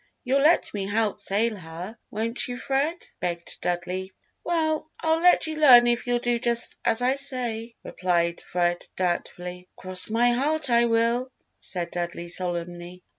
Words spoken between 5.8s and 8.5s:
if you'll do just as I say," replied